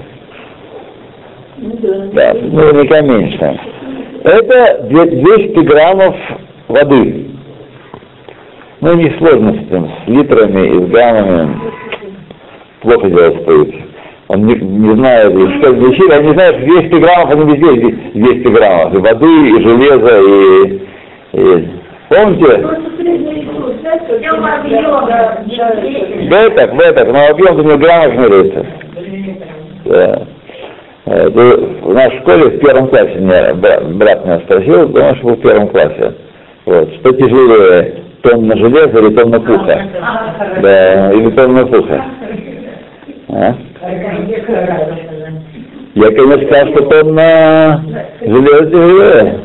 [2.13, 2.33] Да.
[2.33, 3.59] Наверняка меньше.
[4.23, 6.15] Это две- 200 граммов
[6.67, 7.27] воды.
[8.81, 11.59] Ну, не сложно с этим, с литрами и с граммами.
[12.81, 13.75] Плохо дело стоит.
[14.29, 18.47] Он не, не знает, что вещи, он не знает, что 200 граммов, они везде 200
[18.49, 18.93] граммов.
[18.93, 20.81] И воды, и железа, и...
[21.33, 21.67] и-
[22.09, 22.65] Помните?
[26.29, 28.65] В этот, в этот, но объем не в граммах меряется.
[29.85, 30.21] Да.
[31.05, 35.41] В нашей школе в первом классе меня бра- брат меня спросил, потому что был в
[35.41, 36.13] первом классе.
[36.65, 39.87] Вот, что тяжелее, тонна железа или тонна пуха?
[40.61, 42.05] Да, или тонна пуха.
[43.29, 43.53] А?
[45.95, 47.83] Я, конечно, сказал, что тонна
[48.21, 49.39] железа тяжелее.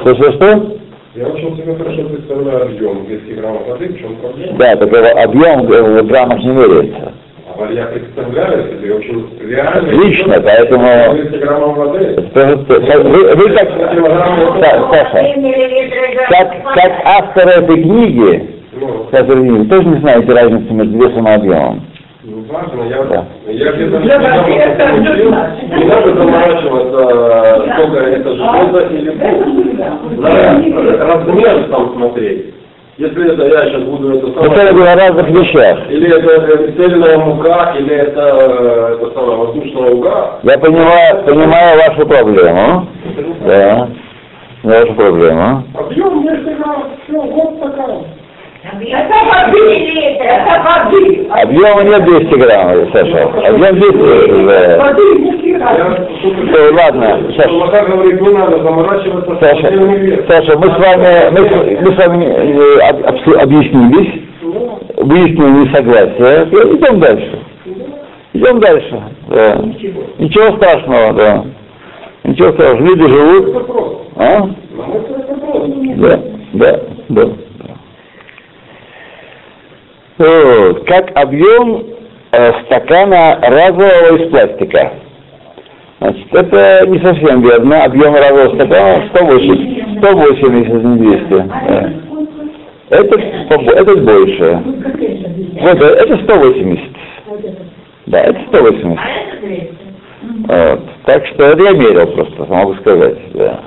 [0.00, 0.76] Что, что, что?
[1.14, 4.58] Я очень себе хорошо представляю объем 200 граммов воды, в чем проблема?
[4.58, 7.12] Да, такой объем в граммах не меряется.
[7.54, 9.90] А я представляю себе очень реально.
[9.90, 12.16] Отлично, поэтому- 200 граммов воды.
[12.34, 15.22] Вы, вы как, Са- Саша,
[16.30, 18.61] как, как автор этой книги,
[19.12, 21.80] Автор книги, тоже не знаете разницы между весом и объемом.
[22.24, 23.24] ну, важно, я, Да.
[23.48, 25.62] я где-то это знать.
[25.76, 30.18] не надо заморачиваться, сколько это железо или пух.
[30.18, 32.54] Надо размер там смотреть.
[32.98, 34.50] Если это я сейчас буду это самое...
[34.72, 35.78] говорим о разных вещах.
[35.90, 40.38] Или это цельная мука, или это, э, это самое, воздушная уга.
[40.42, 42.86] Я понимаю, понимаю вашу проблему.
[43.46, 43.88] Да.
[44.62, 45.64] Вашу проблему.
[45.74, 47.96] Объем 200 грамм, все, вот такая.
[48.92, 49.64] Это воды
[50.20, 51.26] это воды.
[51.30, 53.22] Объема нет 200 грамм, Саша.
[53.48, 54.46] Объем 200.
[54.46, 54.84] Да.
[54.84, 57.50] Воды не Э, ладно, Саша.
[59.40, 59.66] Саша.
[60.28, 64.22] Саша, мы с вами, мы, с- мы с вами э, объяснились,
[64.96, 66.46] выяснили несогласие.
[66.50, 67.38] И Идем дальше.
[68.34, 69.02] Идем дальше.
[69.28, 69.56] Да.
[70.18, 71.44] Ничего страшного, да.
[72.24, 72.86] Ничего страшного.
[72.86, 73.68] Люди живут.
[74.16, 74.48] А?
[75.96, 76.20] Да,
[76.54, 77.28] да, да.
[80.86, 81.84] Как объем
[82.32, 84.92] э, стакана разового из пластика.
[86.00, 87.84] Значит, это не совсем верно.
[87.84, 91.28] Объем разового стакана 108, 180, если не 200.
[91.30, 91.92] Да.
[92.90, 94.62] Это, побо- это больше.
[95.60, 96.84] Вот, э, это 180.
[98.06, 98.98] Да, это 180.
[100.48, 100.80] Вот.
[101.04, 103.18] Так что это я мерил просто, могу сказать.
[103.34, 103.60] Да.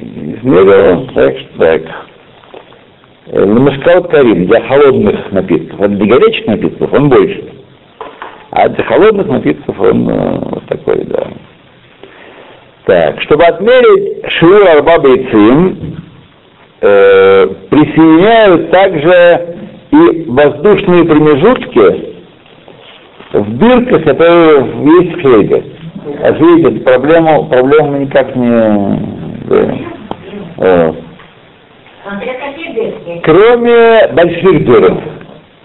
[0.00, 1.82] Измерил, так что так.
[3.26, 5.78] Э, Намаскал Карим для холодных напитков.
[5.78, 7.44] Вот для горячих напитков он больше.
[8.50, 11.28] А для холодных напитков он э, вот такой, да.
[12.86, 15.96] Так, чтобы отмерить шиур арба бейцим,
[16.80, 19.56] э, присоединяют также
[19.90, 22.10] и воздушные промежутки
[23.32, 24.66] в дырках, которые
[25.02, 25.64] есть в хлебе.
[26.22, 28.50] А видите, проблему, проблему никак не...
[29.46, 29.78] да.
[30.56, 31.09] Вот.
[33.22, 34.98] Кроме больших дырок,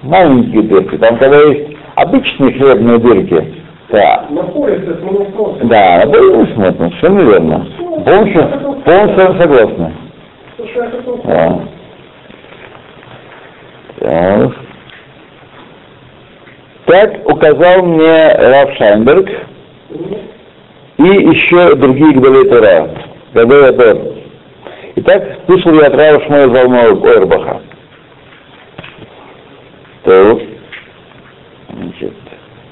[0.04, 5.68] маленькие дырки, там когда есть обычные хлебные дырки, да, На поясе спросим.
[5.68, 7.68] да, на мы смотрим, совершенно верно.
[8.04, 9.94] Полностью, полностью согласны.
[11.24, 11.60] Да.
[14.00, 14.52] Так.
[16.86, 19.30] Так указал мне Раф Шайнберг
[20.98, 22.90] и еще другие Гдалей Тора.
[23.34, 24.15] Гдалей.
[24.98, 27.62] Итак, слышал я от Рава Шмуэля Залмова Ойрбаха.
[30.04, 30.38] Так.
[31.70, 32.14] Значит.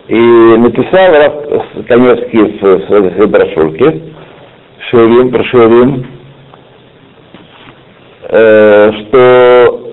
[0.07, 4.01] И написал Раф Коневский в своей брошюрке
[4.89, 6.05] Ширим, про Ширим,
[8.29, 9.91] э, что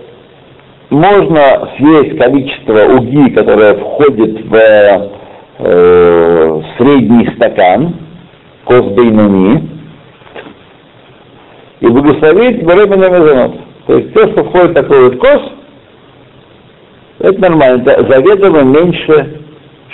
[0.91, 4.55] можно съесть количество уги, которое входит в
[5.59, 7.95] э, средний стакан,
[8.65, 9.70] косбейнуни,
[11.81, 13.61] и благословить временно мезонот.
[13.87, 15.53] То есть все, что входит в такой вот кос,
[17.19, 19.41] это нормально, это заведомо меньше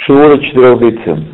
[0.05, 1.27] шиура четырех бейцин.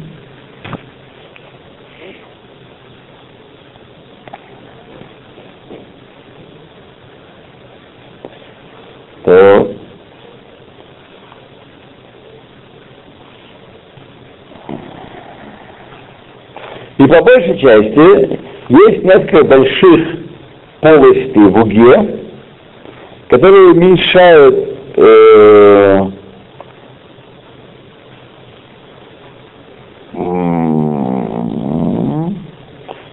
[9.24, 9.74] То
[16.98, 18.38] И по большей части
[18.68, 20.21] есть несколько больших
[20.82, 22.18] полостей в уге,
[23.28, 26.06] которые уменьшают э,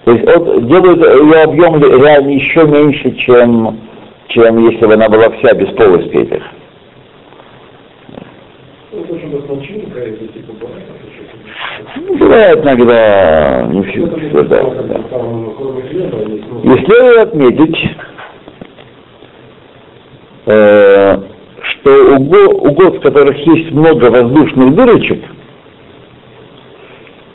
[0.04, 3.80] то есть от, делают ее объем реально еще меньше, чем,
[4.30, 6.42] чем если бы она была вся без полости этих.
[8.92, 10.86] Ну, типа бывает,
[11.96, 15.00] Ну, Бывает иногда, не все, все, да, да.
[15.10, 17.90] Там, кроме хлеба, есть, ну, И следует отметить,
[20.46, 21.18] э,
[21.64, 25.24] что у, го- у год, в которых есть много воздушных дырочек,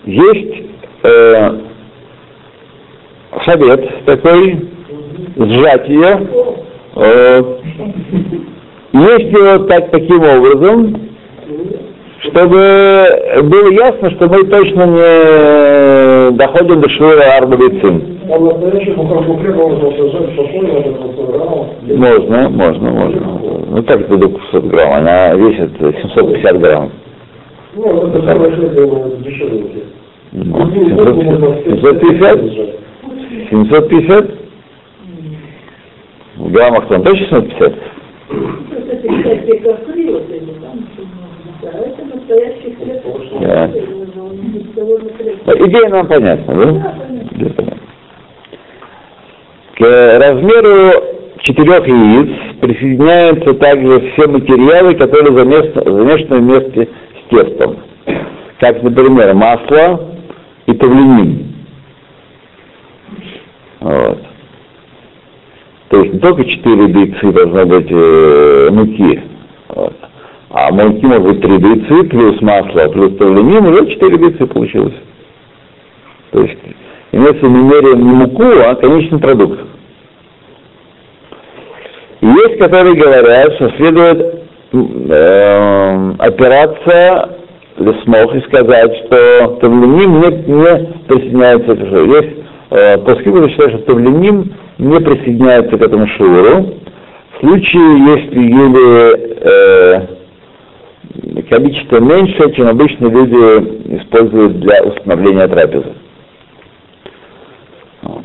[0.05, 0.63] есть
[1.03, 1.59] э,
[3.45, 4.69] совет такой,
[5.37, 6.29] сжатие.
[6.95, 7.43] Э,
[8.93, 11.09] есть его так, таким образом,
[12.21, 14.85] чтобы было ясно, что мы точно
[16.31, 18.14] не доходим до Шура Арбалицин.
[18.27, 18.75] Можно сажать
[21.29, 21.67] граммов.
[21.83, 23.21] Можно, можно, можно.
[23.71, 26.91] Ну так это до 500 грамм, она весит 750 грамм.
[27.75, 28.51] Ну, это самое.
[30.33, 30.67] Ну,
[31.65, 32.41] 750?
[33.51, 34.31] 750?
[36.37, 37.73] В граммах там точно 750?
[38.89, 40.89] Это всякие костры, вот эти там,
[41.63, 43.03] да, это настоящий хлеб.
[43.41, 43.71] Да.
[44.75, 45.43] Довольно крепкий.
[45.47, 46.65] Ну, Идея нам понятна, да?
[46.65, 47.29] Да, понятно.
[47.33, 47.79] Идея понятна.
[49.85, 50.93] К размеру
[51.43, 57.77] четырех яиц присоединяются также все материалы, которые замешаны вместе с тестом.
[58.61, 60.09] Как, например, масло
[60.65, 61.55] и тавлинин.
[63.81, 64.23] Вот.
[65.91, 69.23] То есть не только 4 дейцы должно быть э, муки,
[69.69, 69.97] вот.
[70.49, 74.95] а муки может быть 3 дейцы плюс масло, плюс тавлинин, уже 4 дейцы получилось.
[76.31, 76.57] То есть
[77.13, 79.74] имеется мы меряем не муку, а конечный продукт.
[82.25, 87.37] Есть, которые говорят, что следует э, опираться
[87.77, 92.05] лесмох и сказать, что тавлиним не, не присоединяется к шуру.
[92.15, 92.39] Есть
[92.71, 96.77] э, поскольку считают, что тавлиним не присоединяется к этому шуру.
[97.35, 100.07] В случае, если ели э,
[101.51, 105.93] количество меньше, чем обычно люди используют для установления трапезы.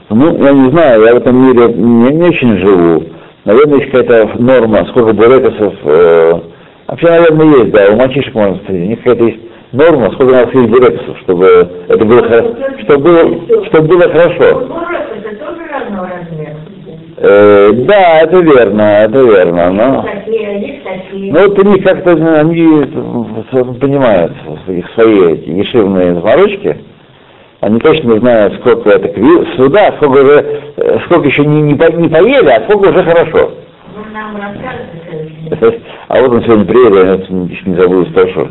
[0.09, 3.18] Ну, я не знаю, я в этом мире не, не очень живу.
[3.45, 5.73] Наверное, есть какая-то норма, сколько бурекосов.
[5.83, 6.33] Э,
[6.87, 8.85] вообще, наверное, есть, да, у мальчишек можно встретить.
[8.85, 9.39] У них какая-то есть
[9.71, 11.45] норма, сколько у нас есть бурекосов, чтобы
[11.87, 14.67] это было, хоро- чтобы было, чтобы было хорошо.
[17.21, 19.69] Э, да, это верно, это верно.
[19.71, 20.05] Но,
[21.31, 24.31] но вот они как-то, они э, понимают
[24.67, 26.77] их свои эти ешивные заморочки.
[27.61, 29.09] Они точно знают, сколько это
[29.57, 33.51] суда, сколько уже, э, сколько еще не, не, по- не поели, а сколько уже хорошо.
[35.49, 38.49] Расскажете, А вот он сегодня приедет, я не, не забуду спрошу.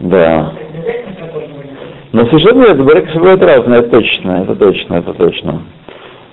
[0.00, 0.52] Да.
[1.20, 1.66] какой-нибудь.
[2.12, 5.62] Но совершенно нет, бурекосы бывают разные, это точно, это точно, это точно.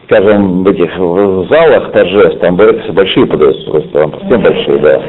[0.05, 5.01] Скажем, в этих в залах торжеств, там бурекосы большие подаются, просто там совсем большие, да.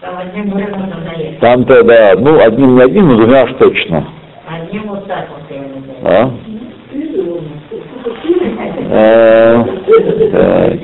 [0.00, 0.21] Там одним буреком продает.
[1.40, 4.06] Там-то, да, ну, одним не одним, но двумя уж точно.
[4.48, 5.62] Одним вот так вот я.
[6.04, 6.30] А?
[8.90, 9.64] Э,
[10.32, 10.80] Так.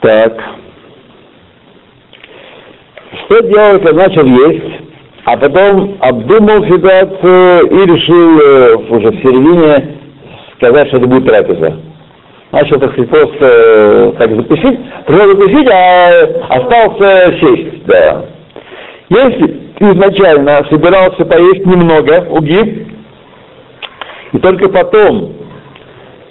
[0.00, 0.32] Так.
[3.24, 4.80] Что делать, я начал есть,
[5.24, 9.96] а потом обдумал ситуацию и решил э, уже в середине
[10.56, 11.89] сказать, что это будет трапеза.
[12.52, 16.10] Начал, так сказать, просто э, так запустить, пришел запустить, а
[16.48, 18.24] остался сесть, да.
[19.08, 22.88] Если изначально собирался поесть немного уги,
[24.32, 25.32] и только потом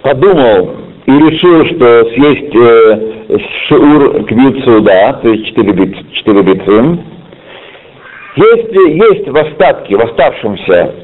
[0.01, 7.01] подумал и решил, что съесть э, шиур квицу, да, то есть 4, биц, 4 бицин.
[8.35, 10.95] Если есть в остатке, в оставшемся,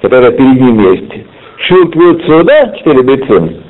[0.00, 1.26] которое перед ним есть,
[1.58, 3.69] шиур квицу, да, 4 бицин,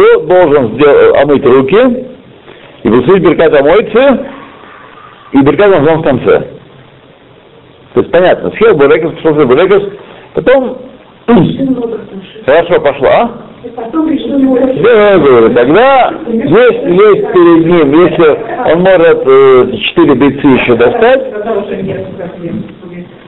[0.00, 2.06] то должен сделать, омыть руки
[2.82, 4.20] и высунуть беркат омойцы
[5.32, 6.38] и беркат омзон в конце.
[7.92, 9.82] То есть понятно, съел бурекос, пошел за бурекос,
[10.34, 10.78] потом
[12.46, 13.30] хорошо а?
[15.18, 18.38] Говорю, тогда если есть перед ним, если
[18.72, 21.24] он может э, четыре бейцы еще достать,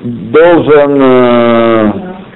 [0.05, 1.93] должен, э,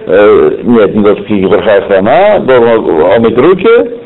[0.08, 1.48] э, нет, не должен пить
[1.88, 4.05] сама, должен омыть руки,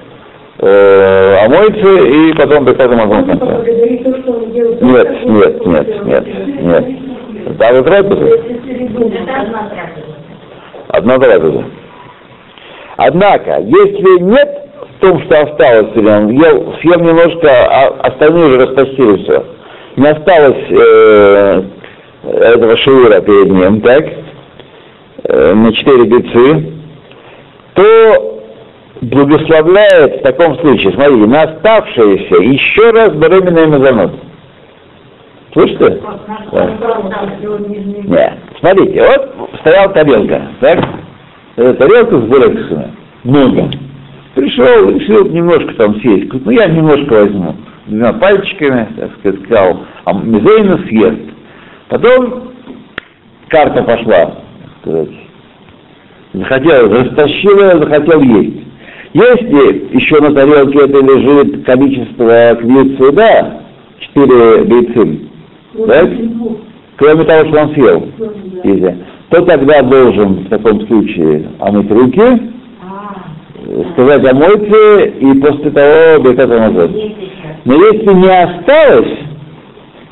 [0.60, 3.46] э, омоется и потом приказом могу в конце.
[3.46, 4.82] поблагодарить то, что он делает.
[4.82, 7.56] Нет, нет, нет, нет, нет.
[7.58, 8.26] Да, вы трапеза?
[8.26, 10.06] Это одна трапеза.
[10.88, 11.64] Одна трапеза.
[12.96, 14.60] Однако, если нет
[15.00, 18.66] том, что осталось, или он ел, съел немножко, а остальное уже
[19.22, 19.44] все.
[19.96, 21.62] Не осталось э,
[22.22, 24.04] этого шиура перед ним, так?
[25.24, 26.72] Э, на четыре бецы,
[27.74, 28.39] то
[29.00, 34.12] благословляет в таком случае, смотрите, на оставшиеся еще раз беременный мазанот.
[35.52, 36.00] Слышите?
[36.52, 36.76] Да.
[38.04, 38.34] Нет.
[38.60, 40.78] Смотрите, вот стояла тарелка, так?
[41.56, 42.94] Эта тарелка с бурексами.
[43.24, 43.70] Много.
[44.34, 46.32] Пришел, решил немножко там съесть.
[46.32, 47.56] Ну я немножко возьму.
[47.86, 51.18] Двумя пальчиками, так сказать, сказал, а Мизейна съест.
[51.88, 52.52] Потом
[53.48, 55.08] карта пошла, так сказать.
[56.32, 58.69] Захотел, растащила, захотел есть.
[59.12, 63.62] Если еще на тарелке это лежит количество квиц да,
[63.98, 65.28] четыре бейцим,
[65.84, 66.08] так?
[66.96, 68.08] кроме того, что он съел,
[68.62, 68.98] если,
[69.30, 72.52] то тогда должен в таком случае омыть руки,
[73.94, 76.90] сказать омойте и после того бекат назад.
[77.64, 79.18] Но если не осталось,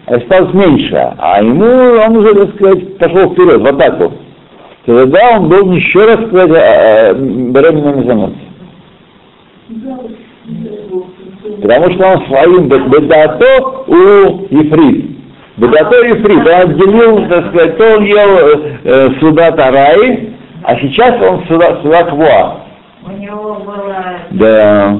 [0.07, 4.13] осталось меньше, а ему он уже, так сказать, пошел вперед, в атаку,
[4.87, 8.33] то тогда он должен еще раз сказать беременный занос.
[11.63, 15.19] Потому что он своим бедато у Ефрит.
[15.57, 16.47] Бедато Ефрит.
[16.47, 18.29] Он отделил, так сказать, то он ел
[18.85, 20.33] э, суда Тараи,
[20.63, 22.61] а сейчас он суда, суда Квоа.
[23.07, 24.99] У него было Да.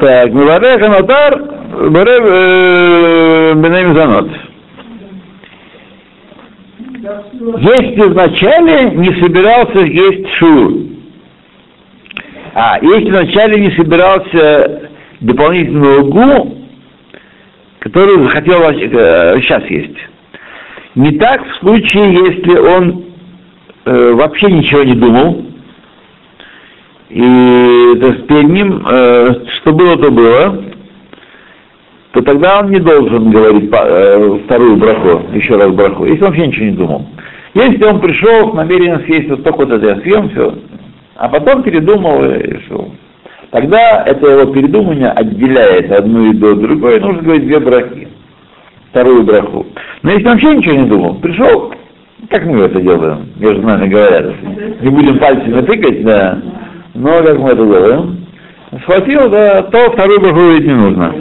[0.00, 1.38] Так, Миварех Анатар,
[3.56, 4.28] Бенем Занот.
[7.58, 10.93] Если вначале не собирался есть шур,
[12.54, 14.90] а если вначале не собирался
[15.20, 16.58] дополнительную гу,
[17.80, 19.96] которую захотел э, сейчас есть.
[20.94, 23.04] Не так в случае, если он
[23.84, 25.44] э, вообще ничего не думал,
[27.10, 30.64] и то есть, перед ним, э, что было, то было,
[32.12, 36.28] то тогда он не должен говорить по- э, вторую браху, еще раз браху, если он
[36.28, 37.06] вообще ничего не думал.
[37.54, 40.54] Если он пришел с намерением съесть вот только вот это я съем, все,
[41.16, 42.92] а потом передумал и решил.
[43.50, 48.08] Тогда это его передумание отделяет одну еду от другой, нужно говорить две брахи,
[48.90, 49.66] вторую браху.
[50.02, 51.72] Но если он вообще ничего не думал, пришел,
[52.30, 54.34] как мы это делаем, между нами говорят,
[54.80, 56.42] не будем пальцами тыкать, да,
[56.94, 58.26] но как мы это делаем,
[58.82, 61.14] схватил, да, то вторую браху говорить не нужно.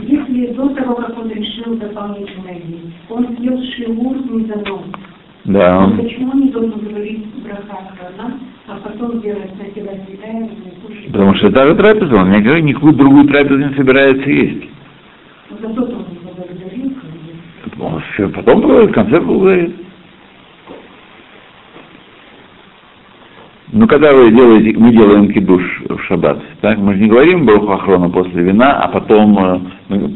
[0.00, 4.84] Если до того, как он решил дополнительно есть, он съел шиур мизаном,
[5.48, 5.88] Да.
[5.88, 11.06] то почему не должен говорить браха храна, а потом делать на и кушать?
[11.06, 14.68] Потому что это же трапеза, он никакую, никакую другую трапезу не собирается есть.
[15.50, 15.98] Ну, Зато он бы.
[17.80, 19.74] Он всё потом в конце говорит.
[23.72, 27.72] Ну, когда вы делаете, мы делаем кидуш в шаббат, так, мы же не говорим Баруху
[27.72, 30.08] Ахрона после вина, а потом э, мы-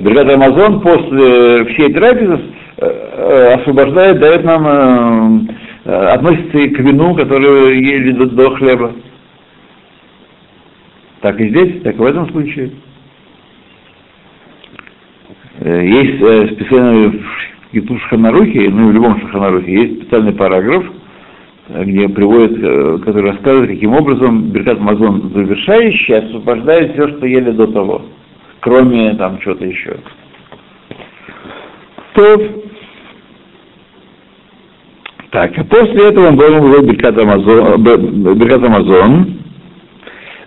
[0.00, 5.54] бригада Амазон после всей трапезы э, э, освобождает, дает нам, э,
[5.86, 8.92] э, относится и к вину, который ели до, хлеба.
[11.22, 12.72] Так и здесь, так и в этом случае.
[15.60, 20.84] Э, Есть э, специальный в Китуш Ханарухе, ну и в любом Шаханарухе, есть специальный параграф,
[21.68, 27.52] э, где приводит, э, который рассказывает, каким образом Беркат Мазон завершающий освобождает все, что ели
[27.52, 28.02] до того,
[28.60, 29.96] кроме там чего-то еще.
[32.15, 32.37] То,
[35.31, 39.25] так, а после этого он должен был Беркат Амазон, Б- Беркат Амазон,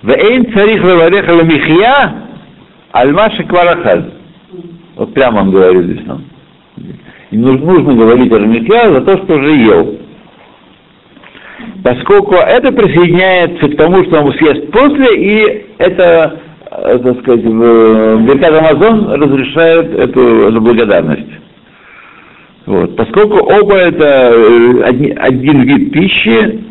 [0.05, 1.95] ואין צריך לברך על המחיה
[2.93, 4.01] על מה שכבר אכל.
[4.97, 6.23] Вот прямо он говорит здесь нам.
[7.31, 9.99] И нужно, нужно говорить о Рамихья за то, что уже ел.
[11.83, 16.39] Поскольку это присоединяется к тому, что он съест после, и это,
[16.71, 21.28] э, так сказать, в Беркат Амазон разрешает эту, эту благодарность.
[22.70, 22.96] Вот.
[22.96, 26.64] Поскольку оба это э, одни- один вид пищи,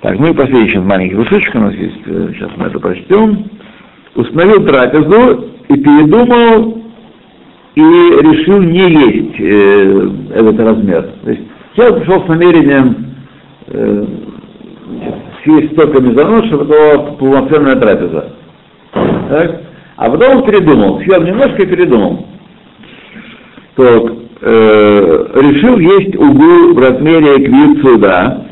[0.00, 3.50] так, ну и последний сейчас маленький кусочек у нас есть, э, сейчас мы это прочтем.
[4.14, 6.78] Установил трапезу и передумал
[7.74, 11.10] и решил не есть э, этот размер.
[11.22, 11.42] То есть
[11.74, 12.96] человек пришел с намерением
[13.66, 14.06] э,
[15.44, 18.32] съесть столько мезонос, чтобы это была полноценная трапеза.
[19.28, 19.60] Так?
[19.96, 22.26] А потом передумал, съел немножко и передумал.
[23.76, 24.04] Так,
[24.40, 28.46] э, решил есть угу в размере квит да,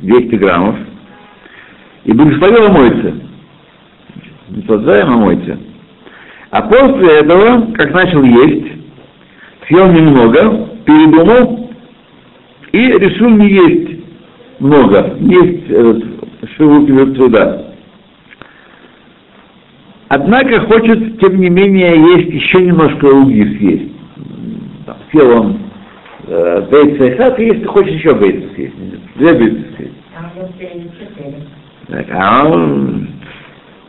[0.00, 0.76] 200 граммов,
[2.04, 3.14] и благословил омойце.
[4.48, 5.56] Наслаждаем омойце.
[6.50, 8.72] А после этого, как начал есть,
[9.68, 11.70] съел немного, передумал
[12.72, 14.00] И решил не есть
[14.58, 16.04] много, есть этот
[16.56, 17.72] шелук сюда.
[20.08, 23.91] Однако хочет, тем не менее, есть еще немножко уги съесть.
[24.86, 25.58] Там, съел он
[26.26, 28.74] э, бейца и хат, и если хочет еще бейца съесть.
[29.16, 29.94] Две бейца съесть.
[30.98, 31.42] Четыре.
[31.88, 33.08] Так, а он,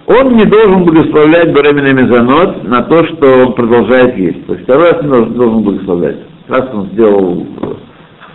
[0.07, 4.45] он не должен благословлять беременный мезонот на то, что он продолжает есть.
[4.45, 6.17] То есть второй раз не должен, должен благословлять.
[6.47, 7.73] Раз он сделал, э,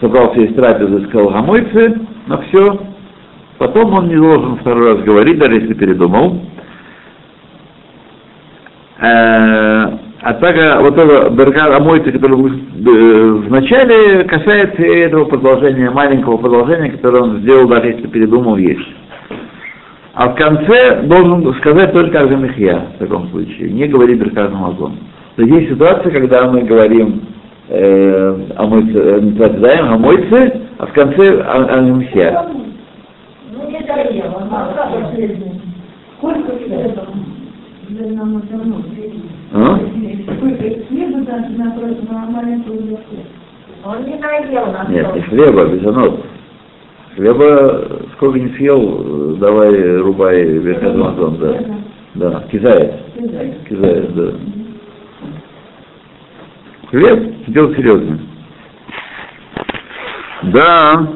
[0.00, 2.80] собрался есть трапезу и сказал гамойцы на все,
[3.58, 6.40] потом он не должен второй раз говорить, даже если передумал.
[10.20, 15.90] А так а вот это Бергар Амойца, который был, э, в начале, касается этого продолжения,
[15.90, 18.88] маленького продолжения, которое он сделал, даже если передумал есть.
[20.14, 24.98] А в конце должен сказать только Арзамихья в таком случае, не говорить Беркар Амазон.
[25.36, 27.22] То есть есть ситуация, когда мы говорим
[27.68, 32.44] э, Амойце, э, подтверждаем Амойце, а в конце Арзамихья.
[33.52, 33.70] Ну,
[39.52, 39.80] А?
[43.84, 46.24] Он не доел на Нет, не хлеба, бизанот.
[47.16, 51.60] Хлеба сколько не съел, давай рубай Беркар Амазон, да.
[52.14, 52.94] Да, кизает.
[53.68, 54.32] Кизает, да.
[56.90, 58.18] Хлеб, дело серьезное.
[60.44, 61.08] Да.